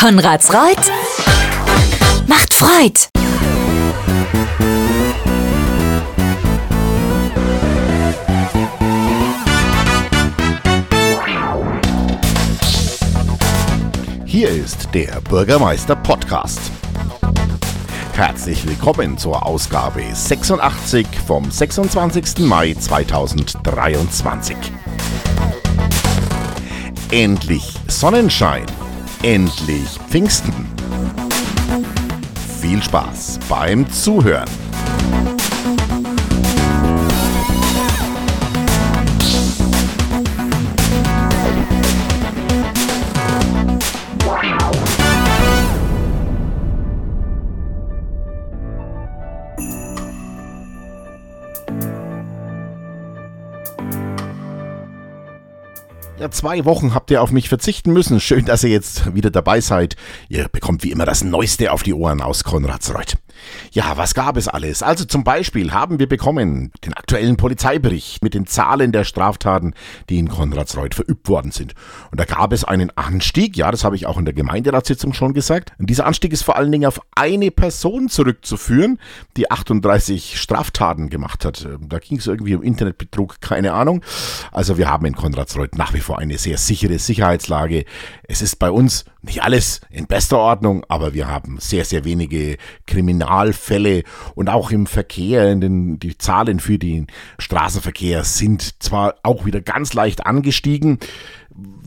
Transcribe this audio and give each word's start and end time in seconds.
Konrads 0.00 0.50
Reut 0.54 0.78
macht 2.26 2.54
Freud. 2.54 3.00
Hier 14.24 14.48
ist 14.48 14.88
der 14.94 15.20
Bürgermeister 15.28 15.96
Podcast. 15.96 16.58
Herzlich 18.14 18.66
willkommen 18.66 19.18
zur 19.18 19.44
Ausgabe 19.44 20.02
86 20.14 21.06
vom 21.26 21.50
26. 21.50 22.38
Mai 22.38 22.72
2023. 22.72 24.56
Endlich 27.10 27.74
Sonnenschein, 27.86 28.64
endlich 29.22 29.98
Pfingsten. 30.08 30.52
Viel 32.60 32.82
Spaß 32.82 33.38
beim 33.48 33.90
Zuhören. 33.90 34.69
Zwei 56.30 56.64
Wochen 56.64 56.94
habt 56.94 57.10
ihr 57.10 57.22
auf 57.22 57.32
mich 57.32 57.48
verzichten 57.48 57.92
müssen. 57.92 58.20
Schön, 58.20 58.44
dass 58.44 58.62
ihr 58.62 58.70
jetzt 58.70 59.14
wieder 59.14 59.30
dabei 59.30 59.60
seid. 59.60 59.96
Ihr 60.28 60.48
bekommt 60.48 60.84
wie 60.84 60.92
immer 60.92 61.04
das 61.04 61.24
Neueste 61.24 61.72
auf 61.72 61.82
die 61.82 61.92
Ohren 61.92 62.20
aus 62.20 62.44
Konradsreuth. 62.44 63.16
Ja, 63.72 63.96
was 63.96 64.14
gab 64.14 64.36
es 64.36 64.48
alles? 64.48 64.82
Also 64.82 65.04
zum 65.04 65.24
Beispiel 65.24 65.72
haben 65.72 65.98
wir 65.98 66.08
bekommen 66.08 66.72
den 66.84 66.94
aktuellen 66.94 67.36
Polizeibericht 67.36 68.22
mit 68.22 68.34
den 68.34 68.46
Zahlen 68.46 68.92
der 68.92 69.04
Straftaten, 69.04 69.74
die 70.08 70.18
in 70.18 70.28
Konradsreuth 70.28 70.94
verübt 70.94 71.28
worden 71.28 71.50
sind. 71.50 71.74
Und 72.10 72.20
da 72.20 72.24
gab 72.24 72.52
es 72.52 72.64
einen 72.64 72.90
Anstieg, 72.96 73.56
ja, 73.56 73.70
das 73.70 73.84
habe 73.84 73.96
ich 73.96 74.06
auch 74.06 74.18
in 74.18 74.24
der 74.24 74.34
Gemeinderatssitzung 74.34 75.12
schon 75.12 75.32
gesagt. 75.32 75.72
Und 75.78 75.88
dieser 75.88 76.06
Anstieg 76.06 76.32
ist 76.32 76.42
vor 76.42 76.56
allen 76.56 76.72
Dingen 76.72 76.86
auf 76.86 77.00
eine 77.14 77.50
Person 77.50 78.08
zurückzuführen, 78.08 78.98
die 79.36 79.50
38 79.50 80.40
Straftaten 80.40 81.08
gemacht 81.10 81.44
hat. 81.44 81.66
Da 81.80 81.98
ging 81.98 82.18
es 82.18 82.26
irgendwie 82.26 82.54
um 82.54 82.62
Internetbetrug, 82.62 83.40
keine 83.40 83.72
Ahnung. 83.72 84.02
Also 84.52 84.78
wir 84.78 84.88
haben 84.88 85.06
in 85.06 85.14
Konradsreuth 85.14 85.76
nach 85.76 85.94
wie 85.94 86.00
vor 86.00 86.18
eine 86.20 86.38
sehr 86.38 86.58
sichere 86.58 86.98
Sicherheitslage. 86.98 87.84
Es 88.22 88.42
ist 88.42 88.56
bei 88.56 88.70
uns 88.70 89.04
nicht 89.22 89.42
alles 89.42 89.80
in 89.90 90.06
bester 90.06 90.38
Ordnung, 90.38 90.84
aber 90.88 91.14
wir 91.14 91.28
haben 91.28 91.58
sehr, 91.58 91.84
sehr 91.84 92.04
wenige 92.04 92.56
Kriminalfälle 92.86 94.04
und 94.34 94.48
auch 94.48 94.70
im 94.70 94.86
Verkehr, 94.86 95.50
in 95.50 95.60
den, 95.60 95.98
die 95.98 96.16
Zahlen 96.16 96.60
für 96.60 96.78
den 96.78 97.08
Straßenverkehr 97.38 98.24
sind 98.24 98.82
zwar 98.82 99.16
auch 99.22 99.44
wieder 99.44 99.60
ganz 99.60 99.92
leicht 99.94 100.26
angestiegen, 100.26 100.98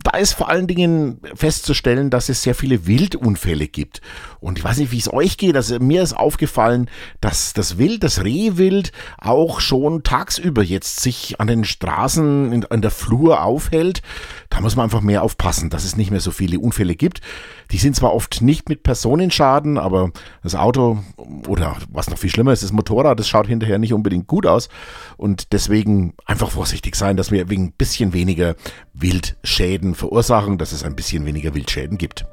da 0.04 0.18
ist 0.18 0.34
vor 0.34 0.50
allen 0.50 0.66
Dingen 0.66 1.18
festzustellen, 1.34 2.10
dass 2.10 2.28
es 2.28 2.42
sehr 2.42 2.54
viele 2.54 2.86
Wildunfälle 2.86 3.66
gibt. 3.66 4.02
Und 4.38 4.58
ich 4.58 4.64
weiß 4.64 4.76
nicht, 4.76 4.92
wie 4.92 4.98
es 4.98 5.10
euch 5.10 5.38
geht. 5.38 5.56
Also 5.56 5.78
mir 5.80 6.02
ist 6.02 6.12
aufgefallen, 6.12 6.90
dass 7.22 7.54
das 7.54 7.78
Wild, 7.78 8.04
das 8.04 8.22
Rehwild 8.22 8.92
auch 9.16 9.60
schon 9.60 10.02
tagsüber 10.02 10.62
jetzt 10.62 11.00
sich 11.00 11.40
an 11.40 11.46
den 11.46 11.64
Straßen, 11.64 12.52
in, 12.52 12.66
an 12.66 12.82
der 12.82 12.90
Flur 12.90 13.42
aufhält. 13.42 14.02
Da 14.50 14.60
muss 14.60 14.76
man 14.76 14.84
einfach 14.84 15.00
mehr 15.00 15.22
aufpassen, 15.22 15.70
dass 15.70 15.84
es 15.84 15.96
nicht 15.96 16.10
mehr 16.10 16.20
so 16.20 16.30
viele 16.30 16.58
Unfälle 16.58 16.96
gibt. 16.96 17.22
Die 17.70 17.78
sind 17.78 17.96
zwar 17.96 18.12
oft 18.12 18.42
nicht 18.42 18.68
mit 18.68 18.82
Personenschaden, 18.82 19.78
aber 19.78 20.10
das 20.42 20.54
Auto 20.54 20.98
oder 21.48 21.76
was 21.88 22.10
noch 22.10 22.18
viel 22.18 22.28
schlimmer 22.28 22.52
ist, 22.52 22.62
das 22.62 22.72
Motorrad, 22.72 23.18
das 23.18 23.26
schaut 23.26 23.46
hinterher 23.46 23.78
nicht 23.78 23.94
unbedingt 23.94 24.26
gut 24.26 24.46
aus. 24.46 24.68
Und 25.16 25.54
deswegen 25.54 26.12
einfach 26.26 26.50
vorsichtig 26.50 26.94
sein, 26.94 27.16
dass 27.16 27.30
wir 27.30 27.48
wegen 27.48 27.64
ein 27.64 27.72
bisschen 27.72 28.12
weniger 28.12 28.54
Wildschäden 28.92 29.93
verursachen, 29.94 30.58
dass 30.58 30.72
es 30.72 30.84
ein 30.84 30.96
bisschen 30.96 31.26
weniger 31.26 31.54
Wildschäden 31.54 31.98
gibt. 31.98 32.26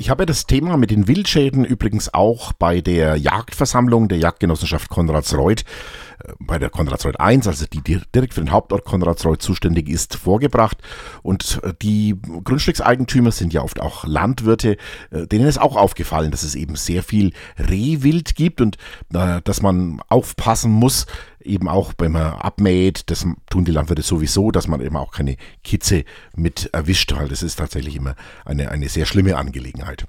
Ich 0.00 0.08
habe 0.08 0.24
das 0.24 0.46
Thema 0.46 0.78
mit 0.78 0.90
den 0.90 1.08
Wildschäden 1.08 1.62
übrigens 1.62 2.14
auch 2.14 2.54
bei 2.54 2.80
der 2.80 3.16
Jagdversammlung 3.16 4.08
der 4.08 4.16
Jagdgenossenschaft 4.16 4.88
Konradsreuth, 4.88 5.60
äh, 6.24 6.32
bei 6.38 6.58
der 6.58 6.70
Konradsreuth 6.70 7.20
1, 7.20 7.46
also 7.46 7.66
die 7.66 7.82
direkt 7.82 8.32
für 8.32 8.40
den 8.40 8.50
Hauptort 8.50 8.86
Konradsreuth 8.86 9.42
zuständig 9.42 9.90
ist, 9.90 10.16
vorgebracht. 10.16 10.78
Und 11.22 11.60
äh, 11.64 11.74
die 11.82 12.16
Grundstückseigentümer 12.44 13.30
sind 13.30 13.52
ja 13.52 13.60
oft 13.60 13.78
auch 13.78 14.06
Landwirte, 14.06 14.78
äh, 15.10 15.26
denen 15.26 15.46
ist 15.46 15.60
auch 15.60 15.76
aufgefallen, 15.76 16.30
dass 16.30 16.44
es 16.44 16.54
eben 16.54 16.76
sehr 16.76 17.02
viel 17.02 17.34
Rehwild 17.58 18.34
gibt 18.34 18.62
und 18.62 18.78
dass 19.10 19.60
man 19.60 20.00
aufpassen 20.08 20.70
muss, 20.70 21.04
eben 21.42 21.68
auch 21.68 21.92
wenn 21.98 22.12
man 22.12 22.34
abmäht, 22.34 23.10
das 23.10 23.26
tun 23.48 23.64
die 23.64 23.72
Landwirte 23.72 24.02
sowieso, 24.02 24.50
dass 24.50 24.68
man 24.68 24.80
eben 24.80 24.96
auch 24.96 25.12
keine 25.12 25.36
Kitze 25.64 26.04
mit 26.36 26.70
erwischt, 26.72 27.12
weil 27.14 27.28
das 27.28 27.42
ist 27.42 27.56
tatsächlich 27.56 27.96
immer 27.96 28.14
eine, 28.44 28.70
eine 28.70 28.88
sehr 28.88 29.06
schlimme 29.06 29.36
Angelegenheit. 29.36 30.06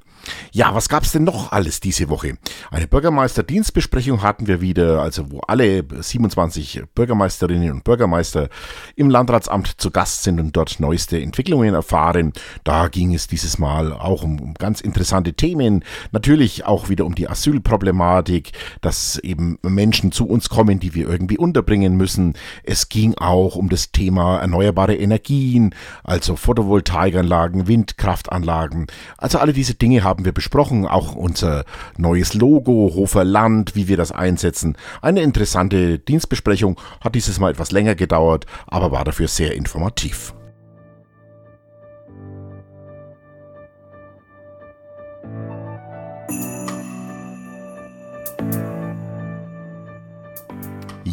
Ja, 0.51 0.75
was 0.75 0.89
gab's 0.89 1.11
denn 1.11 1.23
noch 1.23 1.51
alles 1.51 1.79
diese 1.79 2.09
Woche? 2.09 2.37
Eine 2.69 2.87
Bürgermeisterdienstbesprechung 2.87 4.21
hatten 4.21 4.47
wir 4.47 4.61
wieder, 4.61 5.01
also 5.01 5.31
wo 5.31 5.39
alle 5.47 5.83
27 5.99 6.83
Bürgermeisterinnen 6.93 7.71
und 7.71 7.83
Bürgermeister 7.83 8.49
im 8.95 9.09
Landratsamt 9.09 9.81
zu 9.81 9.89
Gast 9.91 10.23
sind 10.23 10.39
und 10.39 10.55
dort 10.55 10.79
neueste 10.79 11.19
Entwicklungen 11.19 11.73
erfahren. 11.73 12.33
Da 12.63 12.87
ging 12.87 13.15
es 13.15 13.27
dieses 13.27 13.57
Mal 13.57 13.93
auch 13.93 14.23
um, 14.23 14.39
um 14.39 14.53
ganz 14.53 14.81
interessante 14.81 15.33
Themen. 15.33 15.83
Natürlich 16.11 16.65
auch 16.65 16.89
wieder 16.89 17.05
um 17.05 17.15
die 17.15 17.27
Asylproblematik, 17.27 18.51
dass 18.81 19.17
eben 19.17 19.57
Menschen 19.63 20.11
zu 20.11 20.27
uns 20.27 20.49
kommen, 20.49 20.79
die 20.79 20.93
wir 20.93 21.09
irgendwie 21.09 21.20
unterbringen 21.37 21.95
müssen. 21.95 22.33
Es 22.63 22.89
ging 22.89 23.15
auch 23.15 23.55
um 23.55 23.69
das 23.69 23.91
Thema 23.91 24.39
erneuerbare 24.39 24.95
Energien, 24.95 25.75
also 26.03 26.35
Photovoltaikanlagen, 26.35 27.67
Windkraftanlagen. 27.67 28.87
Also 29.17 29.39
alle 29.39 29.53
diese 29.53 29.75
Dinge 29.75 30.03
haben 30.03 30.25
wir 30.25 30.31
besprochen, 30.31 30.85
auch 30.87 31.15
unser 31.15 31.65
neues 31.97 32.33
Logo, 32.33 32.91
Hofer 32.95 33.23
Land, 33.23 33.75
wie 33.75 33.87
wir 33.87 33.97
das 33.97 34.11
einsetzen. 34.11 34.75
Eine 35.01 35.21
interessante 35.21 35.99
Dienstbesprechung, 35.99 36.79
hat 37.01 37.15
dieses 37.15 37.39
Mal 37.39 37.51
etwas 37.51 37.71
länger 37.71 37.95
gedauert, 37.95 38.45
aber 38.67 38.91
war 38.91 39.03
dafür 39.03 39.27
sehr 39.27 39.55
informativ. 39.55 40.33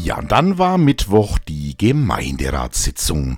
Ja, 0.09 0.23
dann 0.23 0.57
war 0.57 0.79
Mittwoch 0.79 1.39
die 1.39 1.77
Gemeinderatssitzung 1.77 3.37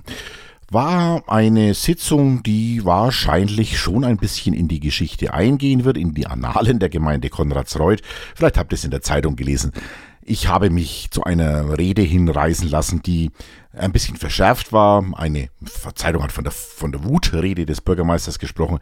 war 0.69 1.23
eine 1.27 1.73
Sitzung, 1.73 2.43
die 2.43 2.85
wahrscheinlich 2.85 3.77
schon 3.77 4.05
ein 4.05 4.15
bisschen 4.15 4.53
in 4.53 4.69
die 4.69 4.79
Geschichte 4.79 5.33
eingehen 5.33 5.83
wird, 5.83 5.97
in 5.97 6.13
die 6.13 6.27
Annalen 6.27 6.79
der 6.79 6.87
Gemeinde 6.87 7.29
Konradsreuth. 7.29 8.01
Vielleicht 8.35 8.57
habt 8.57 8.71
ihr 8.71 8.75
es 8.75 8.85
in 8.85 8.91
der 8.91 9.01
Zeitung 9.01 9.35
gelesen. 9.35 9.73
Ich 10.21 10.47
habe 10.47 10.69
mich 10.69 11.09
zu 11.11 11.25
einer 11.25 11.77
Rede 11.77 12.03
hinreißen 12.03 12.69
lassen, 12.69 13.01
die 13.01 13.31
ein 13.73 13.91
bisschen 13.91 14.15
verschärft 14.15 14.71
war. 14.71 15.03
Eine 15.15 15.49
Zeitung 15.95 16.23
hat 16.23 16.31
von 16.31 16.45
der, 16.45 16.53
von 16.53 16.93
der 16.93 17.03
Wutrede 17.03 17.65
des 17.65 17.81
Bürgermeisters 17.81 18.39
gesprochen 18.39 18.79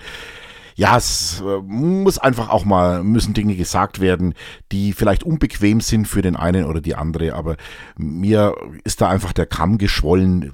ja, 0.80 0.96
es 0.96 1.44
äh, 1.46 1.60
muss 1.62 2.20
einfach 2.20 2.48
auch 2.48 2.64
mal, 2.64 3.04
müssen 3.04 3.34
Dinge 3.34 3.58
gesagt 3.58 4.00
werden, 4.00 4.34
die 4.72 4.94
vielleicht 4.94 5.26
unbequem 5.26 5.82
sind 5.82 6.08
für 6.08 6.22
den 6.22 6.38
einen 6.38 6.64
oder 6.64 6.80
die 6.80 6.96
andere, 6.96 7.36
aber 7.36 7.58
mir 7.98 8.56
ist 8.86 9.02
da 9.02 9.10
einfach 9.10 9.34
der 9.34 9.46
Kamm 9.46 9.78
geschwollen. 9.78 10.54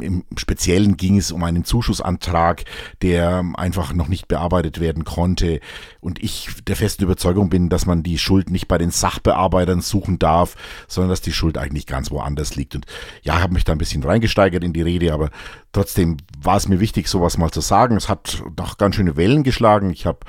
Im 0.00 0.24
Speziellen 0.38 0.96
ging 0.96 1.18
es 1.18 1.30
um 1.30 1.44
einen 1.44 1.66
Zuschussantrag, 1.66 2.64
der 3.02 3.44
einfach 3.56 3.92
noch 3.92 4.08
nicht 4.08 4.28
bearbeitet 4.28 4.80
werden 4.80 5.04
konnte 5.04 5.60
und 6.00 6.24
ich 6.24 6.48
der 6.66 6.76
festen 6.76 7.04
Überzeugung 7.04 7.50
bin, 7.50 7.68
dass 7.68 7.84
man 7.84 8.02
die 8.02 8.16
Schuld 8.16 8.48
nicht 8.48 8.68
bei 8.68 8.78
den 8.78 8.90
Sachbearbeitern 8.90 9.82
suchen 9.82 10.18
darf, 10.18 10.56
sondern 10.88 11.10
dass 11.10 11.20
die 11.20 11.34
Schuld 11.34 11.58
eigentlich 11.58 11.84
ganz 11.84 12.10
woanders 12.10 12.56
liegt. 12.56 12.76
Und 12.76 12.86
ja, 13.20 13.42
habe 13.42 13.52
mich 13.52 13.64
da 13.64 13.72
ein 13.72 13.78
bisschen 13.78 14.02
reingesteigert 14.02 14.64
in 14.64 14.72
die 14.72 14.80
Rede, 14.80 15.12
aber 15.12 15.28
trotzdem 15.76 16.16
war 16.40 16.56
es 16.56 16.68
mir 16.68 16.80
wichtig, 16.80 17.06
sowas 17.06 17.36
mal 17.36 17.50
zu 17.50 17.60
sagen. 17.60 17.96
Es 17.96 18.08
hat 18.08 18.42
doch 18.54 18.78
ganz 18.78 18.94
schöne 18.94 19.16
Wellen 19.16 19.42
geschlagen. 19.42 19.90
Ich 19.90 20.06
habe 20.06 20.20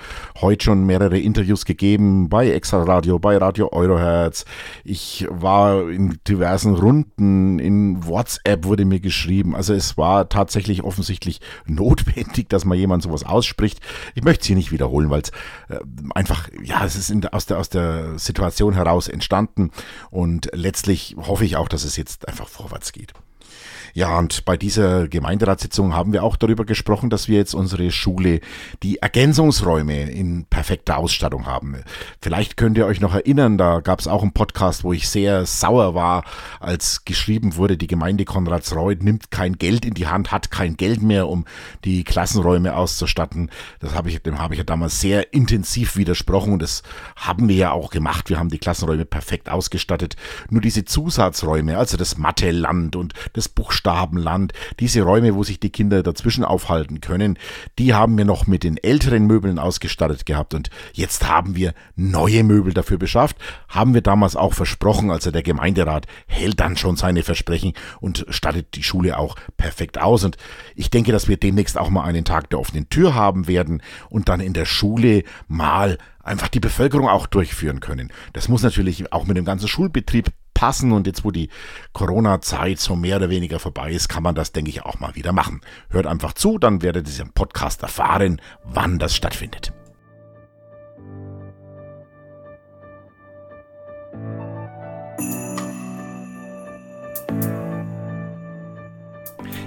heute 0.41 0.65
schon 0.65 0.85
mehrere 0.85 1.17
Interviews 1.17 1.63
gegeben 1.63 2.27
bei 2.27 2.51
Extra 2.51 2.83
Radio, 2.83 3.17
bei 3.17 3.37
Radio 3.37 3.71
Eurohertz. 3.71 4.43
Ich 4.83 5.25
war 5.29 5.89
in 5.89 6.19
diversen 6.27 6.75
Runden, 6.75 7.59
in 7.59 8.05
WhatsApp 8.05 8.65
wurde 8.65 8.83
mir 8.83 8.99
geschrieben. 8.99 9.55
Also 9.55 9.73
es 9.73 9.97
war 9.97 10.27
tatsächlich 10.27 10.83
offensichtlich 10.83 11.39
notwendig, 11.65 12.49
dass 12.49 12.65
mal 12.65 12.75
jemand 12.75 13.03
sowas 13.03 13.23
ausspricht. 13.23 13.79
Ich 14.15 14.23
möchte 14.23 14.41
es 14.41 14.47
hier 14.47 14.57
nicht 14.57 14.73
wiederholen, 14.73 15.09
weil 15.09 15.21
es 15.21 15.29
äh, 15.69 15.79
einfach, 16.13 16.49
ja, 16.61 16.83
es 16.83 16.97
ist 16.97 17.13
der, 17.23 17.33
aus, 17.33 17.45
der, 17.45 17.57
aus 17.57 17.69
der 17.69 18.19
Situation 18.19 18.73
heraus 18.73 19.07
entstanden 19.07 19.71
und 20.09 20.49
letztlich 20.53 21.15
hoffe 21.17 21.45
ich 21.45 21.55
auch, 21.55 21.69
dass 21.69 21.85
es 21.85 21.95
jetzt 21.95 22.27
einfach 22.27 22.49
vorwärts 22.49 22.91
geht. 22.91 23.13
Ja, 23.97 24.19
und 24.19 24.45
bei 24.45 24.57
dieser 24.57 25.07
Gemeinderatssitzung 25.07 25.95
haben 25.95 26.13
wir 26.13 26.23
auch 26.23 26.35
darüber 26.35 26.65
gesprochen, 26.65 27.09
dass 27.09 27.27
wir 27.27 27.39
jetzt 27.39 27.55
unsere 27.55 27.89
Schule 27.89 28.41
die 28.83 28.99
Ergänzungsräume 28.99 30.11
in 30.11 30.45
perfekter 30.45 30.99
Ausstattung 30.99 31.47
haben. 31.47 31.77
Vielleicht 32.21 32.57
könnt 32.57 32.77
ihr 32.77 32.85
euch 32.85 33.01
noch 33.01 33.15
erinnern, 33.15 33.57
da 33.57 33.79
gab 33.79 33.99
es 33.99 34.07
auch 34.07 34.21
einen 34.21 34.33
Podcast, 34.33 34.83
wo 34.83 34.93
ich 34.93 35.09
sehr 35.09 35.47
sauer 35.47 35.95
war, 35.95 36.25
als 36.59 37.05
geschrieben 37.05 37.55
wurde, 37.55 37.75
die 37.75 37.87
Gemeinde 37.87 38.23
Konradsreuth 38.23 39.01
nimmt 39.01 39.31
kein 39.31 39.57
Geld 39.57 39.83
in 39.83 39.95
die 39.95 40.05
Hand, 40.05 40.31
hat 40.31 40.51
kein 40.51 40.77
Geld 40.77 41.01
mehr, 41.01 41.27
um 41.27 41.45
die 41.83 42.03
Klassenräume 42.03 42.75
auszustatten. 42.75 43.49
Das 43.79 43.95
habe 43.95 44.09
ich, 44.09 44.21
dem 44.21 44.37
habe 44.37 44.53
ich 44.53 44.59
ja 44.59 44.63
damals 44.63 45.01
sehr 45.01 45.33
intensiv 45.33 45.97
widersprochen 45.97 46.53
und 46.53 46.61
das 46.61 46.83
haben 47.15 47.49
wir 47.49 47.55
ja 47.55 47.71
auch 47.71 47.89
gemacht. 47.89 48.29
Wir 48.29 48.37
haben 48.37 48.49
die 48.49 48.59
Klassenräume 48.59 49.05
perfekt 49.05 49.49
ausgestattet. 49.49 50.17
Nur 50.51 50.61
diese 50.61 50.85
Zusatzräume, 50.85 51.79
also 51.79 51.97
das 51.97 52.19
Mathe-Land 52.19 52.95
und 52.95 53.15
das 53.33 53.49
Buchstaben 53.49 53.86
Buchstabenland, 53.87 54.51
diese 54.81 55.01
Räume, 55.01 55.35
wo 55.35 55.43
sich 55.43 55.59
die 55.61 55.69
Kinder 55.69 56.03
dazwischen 56.03 56.43
aufhalten 56.43 56.99
können, 56.99 57.39
die 57.79 57.93
haben 57.93 58.17
wir 58.17 58.25
noch 58.25 58.45
mit 58.45 58.63
den 58.63 58.77
älteren 58.77 59.25
Möbeln 59.25 59.59
ausgestattet 59.59 60.25
gehabt. 60.25 60.53
Und 60.53 60.69
jetzt 60.91 61.27
haben 61.27 61.55
wir 61.55 61.73
neue 61.95 62.43
Möbel 62.43 62.73
dafür 62.73 62.97
beschafft, 62.97 63.37
haben 63.69 63.93
wir 63.93 64.01
damals 64.01 64.35
auch 64.35 64.53
versprochen, 64.53 65.09
also 65.09 65.31
der 65.31 65.43
Gemeinderat 65.43 66.05
hält 66.27 66.59
dann 66.59 66.75
schon 66.75 66.97
seine 66.97 67.23
Versprechen 67.23 67.73
und 68.01 68.25
stattet 68.29 68.75
die 68.75 68.83
Schule 68.83 69.17
auch 69.17 69.35
perfekt 69.55 69.99
aus. 70.01 70.25
Und 70.25 70.35
ich 70.75 70.89
denke, 70.89 71.13
dass 71.13 71.29
wir 71.29 71.37
demnächst 71.37 71.77
auch 71.77 71.89
mal 71.89 72.03
einen 72.03 72.25
Tag 72.25 72.49
der 72.49 72.59
offenen 72.59 72.89
Tür 72.89 73.15
haben 73.15 73.47
werden 73.47 73.81
und 74.09 74.27
dann 74.27 74.41
in 74.41 74.51
der 74.51 74.65
Schule 74.65 75.23
mal 75.47 75.97
einfach 76.21 76.49
die 76.49 76.59
Bevölkerung 76.59 77.07
auch 77.07 77.25
durchführen 77.25 77.79
können. 77.79 78.11
Das 78.33 78.49
muss 78.49 78.63
natürlich 78.63 79.13
auch 79.13 79.25
mit 79.25 79.37
dem 79.37 79.45
ganzen 79.45 79.69
Schulbetrieb 79.69 80.33
passen 80.57 80.91
und 80.91 81.05
jetzt, 81.05 81.23
wo 81.23 81.29
die 81.29 81.49
Corona-Zeit 81.93 82.79
so 82.79 82.95
mehr 82.95 83.17
oder 83.17 83.29
weniger 83.29 83.59
vorbei 83.59 83.91
ist, 83.91 84.09
kann 84.09 84.23
man 84.23 84.33
das, 84.33 84.53
denke 84.53 84.71
ich, 84.71 84.83
auch 84.83 84.99
mal 84.99 85.13
wieder 85.13 85.31
machen. 85.31 85.61
Hört 85.89 86.07
einfach 86.07 86.33
zu, 86.33 86.57
dann 86.57 86.81
werdet 86.81 87.07
ihr 87.07 87.23
im 87.23 87.31
Podcast 87.31 87.83
erfahren, 87.83 88.41
wann 88.63 88.97
das 88.97 89.15
stattfindet. 89.15 89.71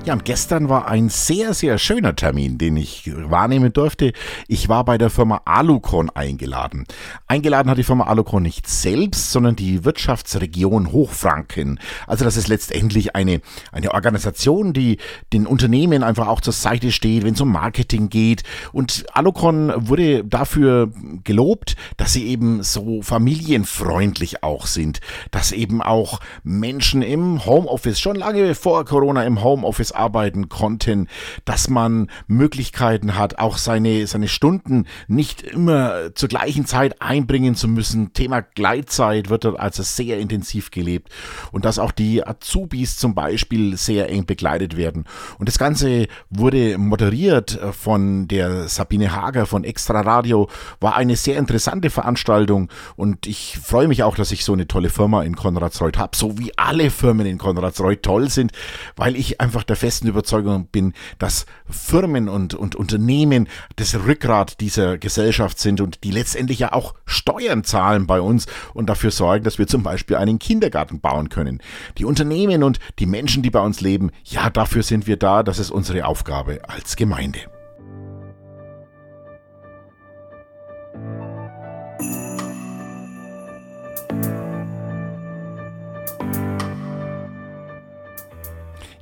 Ja, 0.06 0.14
und 0.14 0.24
gestern 0.24 0.70
war 0.70 0.88
ein 0.88 1.10
sehr, 1.10 1.52
sehr 1.52 1.76
schöner 1.76 2.16
Termin, 2.16 2.56
den 2.56 2.74
ich 2.78 3.10
wahrnehmen 3.14 3.70
durfte. 3.70 4.14
Ich 4.48 4.70
war 4.70 4.82
bei 4.82 4.96
der 4.96 5.10
Firma 5.10 5.42
Alucon 5.44 6.08
eingeladen. 6.08 6.86
Eingeladen 7.26 7.68
hat 7.68 7.76
die 7.76 7.84
Firma 7.84 8.04
Alucon 8.04 8.42
nicht 8.42 8.66
selbst, 8.66 9.30
sondern 9.30 9.56
die 9.56 9.84
Wirtschaftsregion 9.84 10.90
Hochfranken. 10.90 11.78
Also 12.06 12.24
das 12.24 12.38
ist 12.38 12.48
letztendlich 12.48 13.14
eine, 13.14 13.42
eine 13.72 13.92
Organisation, 13.92 14.72
die 14.72 14.96
den 15.34 15.46
Unternehmen 15.46 16.02
einfach 16.02 16.28
auch 16.28 16.40
zur 16.40 16.54
Seite 16.54 16.92
steht, 16.92 17.24
wenn 17.24 17.34
es 17.34 17.40
um 17.42 17.52
Marketing 17.52 18.08
geht. 18.08 18.42
Und 18.72 19.04
Alucon 19.12 19.70
wurde 19.76 20.24
dafür 20.24 20.90
gelobt, 21.24 21.76
dass 21.98 22.14
sie 22.14 22.26
eben 22.26 22.62
so 22.62 23.02
familienfreundlich 23.02 24.42
auch 24.42 24.66
sind, 24.66 25.00
dass 25.30 25.52
eben 25.52 25.82
auch 25.82 26.20
Menschen 26.42 27.02
im 27.02 27.44
Homeoffice, 27.44 28.00
schon 28.00 28.16
lange 28.16 28.54
vor 28.54 28.86
Corona 28.86 29.24
im 29.24 29.44
Homeoffice 29.44 29.89
Homeoffice 29.90 29.92
arbeiten 29.92 30.48
konnten, 30.48 31.08
dass 31.44 31.68
man 31.68 32.10
Möglichkeiten 32.26 33.16
hat, 33.16 33.38
auch 33.38 33.58
seine, 33.58 34.06
seine 34.06 34.28
Stunden 34.28 34.86
nicht 35.08 35.42
immer 35.42 36.14
zur 36.14 36.28
gleichen 36.28 36.66
Zeit 36.66 37.00
einbringen 37.00 37.54
zu 37.54 37.68
müssen. 37.68 38.12
Thema 38.12 38.40
Gleitzeit 38.40 39.30
wird 39.30 39.44
dort 39.44 39.58
also 39.60 39.82
sehr 39.82 40.18
intensiv 40.18 40.70
gelebt 40.70 41.10
und 41.52 41.64
dass 41.64 41.78
auch 41.78 41.92
die 41.92 42.26
Azubis 42.26 42.96
zum 42.96 43.14
Beispiel 43.14 43.76
sehr 43.76 44.08
eng 44.08 44.26
begleitet 44.26 44.76
werden. 44.76 45.04
Und 45.38 45.48
das 45.48 45.58
Ganze 45.58 46.06
wurde 46.30 46.78
moderiert 46.78 47.58
von 47.72 48.28
der 48.28 48.68
Sabine 48.68 49.12
Hager 49.12 49.46
von 49.46 49.64
Extra 49.64 50.00
Radio, 50.00 50.48
war 50.80 50.96
eine 50.96 51.16
sehr 51.16 51.38
interessante 51.38 51.90
Veranstaltung 51.90 52.70
und 52.96 53.26
ich 53.26 53.58
freue 53.62 53.88
mich 53.88 54.02
auch, 54.02 54.16
dass 54.16 54.32
ich 54.32 54.44
so 54.44 54.52
eine 54.52 54.66
tolle 54.66 54.90
Firma 54.90 55.22
in 55.22 55.36
Konradsreuth 55.36 55.98
habe, 55.98 56.16
so 56.16 56.38
wie 56.38 56.56
alle 56.56 56.90
Firmen 56.90 57.26
in 57.26 57.38
Konradsreuth 57.38 58.02
toll 58.02 58.28
sind, 58.30 58.52
weil 58.96 59.16
ich 59.16 59.40
einfach 59.40 59.64
der 59.64 59.76
festen 59.80 60.06
Überzeugung 60.06 60.66
bin, 60.66 60.92
dass 61.18 61.46
Firmen 61.68 62.28
und, 62.28 62.54
und 62.54 62.76
Unternehmen 62.76 63.48
das 63.76 63.94
Rückgrat 63.94 64.60
dieser 64.60 64.98
Gesellschaft 64.98 65.58
sind 65.58 65.80
und 65.80 66.04
die 66.04 66.10
letztendlich 66.10 66.60
ja 66.60 66.72
auch 66.72 66.94
Steuern 67.06 67.64
zahlen 67.64 68.06
bei 68.06 68.20
uns 68.20 68.46
und 68.74 68.88
dafür 68.88 69.10
sorgen, 69.10 69.44
dass 69.44 69.58
wir 69.58 69.66
zum 69.66 69.82
Beispiel 69.82 70.16
einen 70.16 70.38
Kindergarten 70.38 71.00
bauen 71.00 71.30
können. 71.30 71.60
Die 71.98 72.04
Unternehmen 72.04 72.62
und 72.62 72.78
die 72.98 73.06
Menschen, 73.06 73.42
die 73.42 73.50
bei 73.50 73.60
uns 73.60 73.80
leben, 73.80 74.10
ja, 74.24 74.50
dafür 74.50 74.82
sind 74.82 75.06
wir 75.06 75.16
da. 75.16 75.42
Das 75.42 75.58
ist 75.58 75.70
unsere 75.70 76.04
Aufgabe 76.04 76.60
als 76.68 76.96
Gemeinde. 76.96 77.40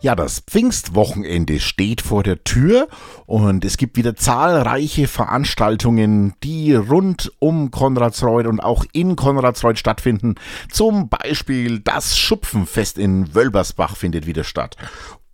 Ja, 0.01 0.15
das 0.15 0.39
Pfingstwochenende 0.39 1.59
steht 1.59 2.03
vor 2.03 2.23
der 2.23 2.45
Tür 2.45 2.87
und 3.27 3.65
es 3.65 3.77
gibt 3.77 3.97
wieder 3.97 4.15
zahlreiche 4.15 5.09
Veranstaltungen, 5.09 6.35
die 6.45 6.73
rund 6.73 7.33
um 7.41 7.73
Konradsreuth 7.73 8.47
und 8.47 8.61
auch 8.61 8.85
in 8.93 9.17
Konradsreuth 9.17 9.77
stattfinden. 9.77 10.37
Zum 10.71 11.09
Beispiel 11.09 11.81
das 11.81 12.17
Schupfenfest 12.17 12.97
in 12.97 13.35
Wölbersbach 13.35 13.97
findet 13.97 14.27
wieder 14.27 14.45
statt. 14.45 14.77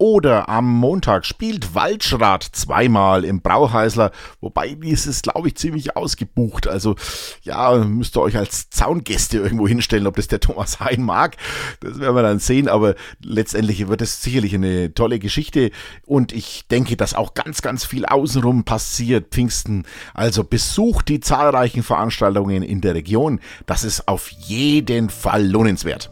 Oder 0.04 0.50
am 0.50 0.68
Montag 0.68 1.24
spielt 1.24 1.74
Waldschrat 1.74 2.42
zweimal 2.42 3.24
im 3.24 3.40
Brauhäusler, 3.40 4.10
wobei 4.42 4.74
dieses, 4.74 5.22
glaube 5.22 5.48
ich, 5.48 5.54
ziemlich 5.54 5.96
ausgebucht. 5.96 6.68
Also 6.68 6.94
ja, 7.40 7.72
müsst 7.78 8.14
ihr 8.14 8.20
euch 8.20 8.36
als 8.36 8.68
Zaungäste 8.68 9.38
irgendwo 9.38 9.66
hinstellen, 9.66 10.06
ob 10.06 10.16
das 10.16 10.28
der 10.28 10.40
Thomas 10.40 10.78
Hein 10.78 11.04
mag. 11.04 11.38
Das 11.80 12.00
werden 12.00 12.14
wir 12.14 12.22
dann 12.22 12.38
sehen, 12.38 12.68
aber 12.68 12.96
letztendlich 13.22 13.88
wird 13.88 14.02
es 14.02 14.22
sicherlich 14.22 14.54
eine 14.54 14.92
tolle 14.92 15.18
Geschichte 15.18 15.70
und 16.04 16.34
ich 16.34 16.66
denke, 16.70 16.98
dass 16.98 17.14
auch 17.14 17.32
ganz, 17.32 17.62
ganz 17.62 17.86
viel 17.86 18.04
außenrum 18.04 18.64
passiert, 18.64 19.30
Pfingsten. 19.30 19.84
Also 20.12 20.44
besucht 20.44 21.08
die 21.08 21.20
zahlreichen 21.20 21.82
Veranstaltungen 21.82 22.62
in 22.62 22.82
der 22.82 22.94
Region. 22.94 23.40
Das 23.64 23.84
ist 23.84 24.06
auf 24.06 24.28
jeden 24.28 25.08
Fall 25.08 25.46
lohnenswert. 25.46 26.10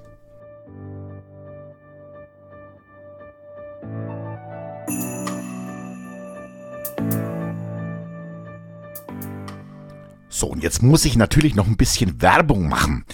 So, 10.42 10.48
und 10.48 10.64
jetzt 10.64 10.82
muss 10.82 11.04
ich 11.04 11.14
natürlich 11.14 11.54
noch 11.54 11.68
ein 11.68 11.76
bisschen 11.76 12.20
Werbung 12.20 12.68
machen. 12.68 13.04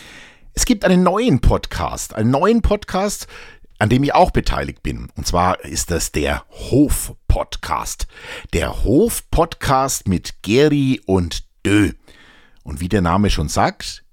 Es 0.54 0.64
gibt 0.64 0.86
einen 0.86 1.02
neuen 1.02 1.40
Podcast, 1.40 2.14
einen 2.14 2.30
neuen 2.30 2.62
Podcast, 2.62 3.26
an 3.78 3.90
dem 3.90 4.02
ich 4.02 4.14
auch 4.14 4.30
beteiligt 4.30 4.82
bin. 4.82 5.10
Und 5.14 5.26
zwar 5.26 5.62
ist 5.62 5.90
das 5.90 6.10
der 6.10 6.46
Hof-Podcast. 6.48 8.06
Der 8.54 8.82
Hof-Podcast 8.82 10.08
mit 10.08 10.40
Geri 10.40 11.02
und 11.04 11.44
Dö. 11.66 11.92
Und 12.62 12.80
wie 12.80 12.88
der 12.88 13.02
Name 13.02 13.28
schon 13.28 13.50
sagt, 13.50 14.04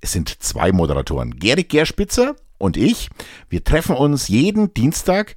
es 0.00 0.10
sind 0.10 0.28
zwei 0.42 0.72
Moderatoren, 0.72 1.36
Geri 1.36 1.62
Gerspitzer 1.62 2.34
und 2.58 2.76
ich. 2.76 3.10
Wir 3.48 3.62
treffen 3.62 3.94
uns 3.94 4.26
jeden 4.26 4.74
Dienstag 4.74 5.36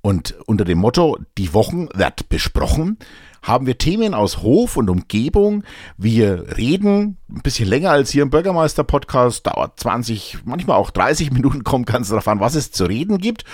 und 0.00 0.34
unter 0.46 0.64
dem 0.64 0.78
Motto, 0.78 1.18
die 1.36 1.52
Wochen 1.52 1.88
wird 1.92 2.30
besprochen, 2.30 2.96
haben 3.42 3.66
wir 3.66 3.78
Themen 3.78 4.14
aus 4.14 4.42
Hof 4.42 4.76
und 4.76 4.90
Umgebung. 4.90 5.64
Wir 5.96 6.56
reden 6.56 7.16
ein 7.28 7.42
bisschen 7.42 7.68
länger 7.68 7.90
als 7.90 8.10
hier 8.10 8.22
im 8.22 8.30
Bürgermeister-Podcast, 8.30 9.46
dauert 9.46 9.78
20, 9.80 10.38
manchmal 10.44 10.76
auch 10.76 10.90
30 10.90 11.32
Minuten, 11.32 11.64
kommt 11.64 11.86
ganz 11.86 12.08
darauf 12.08 12.28
an, 12.28 12.40
was 12.40 12.54
es 12.54 12.72
zu 12.72 12.84
reden 12.84 13.18
gibt. 13.18 13.44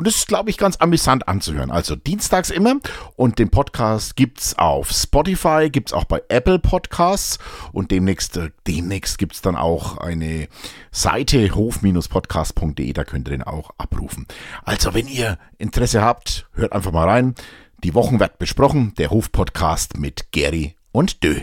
Und 0.00 0.06
das 0.06 0.16
ist, 0.16 0.28
glaube 0.28 0.48
ich, 0.48 0.56
ganz 0.56 0.76
amüsant 0.76 1.28
anzuhören. 1.28 1.70
Also 1.70 1.94
dienstags 1.94 2.48
immer. 2.48 2.76
Und 3.16 3.38
den 3.38 3.50
Podcast 3.50 4.16
gibt 4.16 4.40
es 4.40 4.58
auf 4.58 4.90
Spotify, 4.90 5.68
gibt 5.70 5.90
es 5.90 5.92
auch 5.92 6.04
bei 6.04 6.22
Apple 6.30 6.58
Podcasts. 6.58 7.38
Und 7.72 7.90
demnächst, 7.90 8.38
äh, 8.38 8.48
demnächst 8.66 9.18
gibt 9.18 9.34
es 9.34 9.42
dann 9.42 9.56
auch 9.56 9.98
eine 9.98 10.48
Seite 10.90 11.54
hof-podcast.de, 11.54 12.94
da 12.94 13.04
könnt 13.04 13.28
ihr 13.28 13.32
den 13.32 13.42
auch 13.42 13.72
abrufen. 13.76 14.26
Also, 14.64 14.94
wenn 14.94 15.06
ihr 15.06 15.36
Interesse 15.58 16.00
habt, 16.00 16.48
hört 16.54 16.72
einfach 16.72 16.92
mal 16.92 17.06
rein. 17.06 17.34
Die 17.82 17.94
Wochen 17.94 18.20
wird 18.20 18.38
besprochen, 18.38 18.92
der 18.98 19.10
Hofpodcast 19.10 19.96
mit 19.96 20.32
Gary 20.32 20.74
und 20.92 21.24
Dö. 21.24 21.40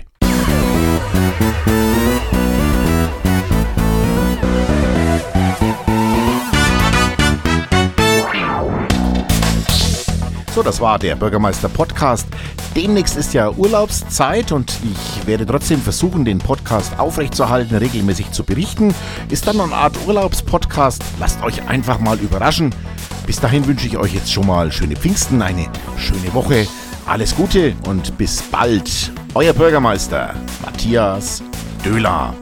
So, 10.53 10.61
das 10.61 10.79
war 10.79 10.99
der 10.99 11.15
Bürgermeister 11.15 11.69
Podcast. 11.69 12.27
Demnächst 12.75 13.17
ist 13.17 13.33
ja 13.33 13.49
Urlaubszeit 13.49 14.51
und 14.51 14.77
ich 14.83 15.25
werde 15.25 15.47
trotzdem 15.47 15.81
versuchen, 15.81 16.23
den 16.23 16.37
Podcast 16.37 16.99
aufrechtzuerhalten, 16.99 17.75
regelmäßig 17.75 18.31
zu 18.31 18.43
berichten. 18.43 18.93
Ist 19.29 19.47
dann 19.47 19.59
eine 19.59 19.73
Art 19.73 19.97
Urlaubspodcast. 20.05 21.03
Lasst 21.19 21.41
euch 21.41 21.67
einfach 21.67 21.99
mal 21.99 22.19
überraschen. 22.19 22.75
Bis 23.27 23.41
dahin 23.41 23.67
wünsche 23.67 23.87
ich 23.87 23.97
euch 23.97 24.13
jetzt 24.13 24.31
schon 24.31 24.47
mal 24.47 24.71
schöne 24.71 24.95
Pfingsten, 24.95 25.41
eine 25.41 25.67
schöne 25.97 26.33
Woche. 26.33 26.65
Alles 27.05 27.35
Gute 27.35 27.75
und 27.85 28.17
bis 28.17 28.41
bald. 28.41 29.11
Euer 29.33 29.51
Bürgermeister 29.51 30.33
Matthias 30.63 31.43
Döhler. 31.83 32.33